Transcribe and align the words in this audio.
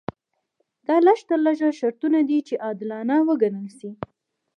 دا 0.87 0.95
لږ 1.05 1.19
تر 1.29 1.39
لږه 1.45 1.69
شرطونه 1.79 2.19
دي 2.29 2.39
چې 2.47 2.53
عادلانه 2.65 3.15
وګڼل 3.27 3.67
شي. 3.77 3.91